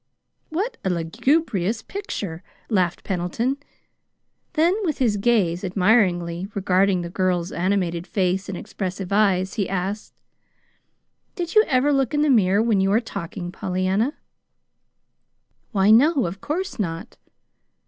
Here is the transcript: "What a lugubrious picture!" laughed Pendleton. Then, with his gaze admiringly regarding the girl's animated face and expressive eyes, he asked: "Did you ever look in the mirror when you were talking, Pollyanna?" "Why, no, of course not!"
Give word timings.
"What 0.49 0.77
a 0.83 0.89
lugubrious 0.89 1.83
picture!" 1.83 2.41
laughed 2.71 3.03
Pendleton. 3.03 3.57
Then, 4.53 4.73
with 4.83 4.97
his 4.97 5.15
gaze 5.15 5.63
admiringly 5.63 6.47
regarding 6.55 7.03
the 7.03 7.09
girl's 7.11 7.51
animated 7.51 8.07
face 8.07 8.49
and 8.49 8.57
expressive 8.57 9.13
eyes, 9.13 9.53
he 9.53 9.69
asked: 9.69 10.15
"Did 11.35 11.53
you 11.53 11.63
ever 11.67 11.93
look 11.93 12.15
in 12.15 12.23
the 12.23 12.31
mirror 12.31 12.63
when 12.63 12.81
you 12.81 12.89
were 12.89 12.99
talking, 12.99 13.51
Pollyanna?" 13.51 14.17
"Why, 15.71 15.91
no, 15.91 16.25
of 16.25 16.41
course 16.41 16.79
not!" 16.79 17.17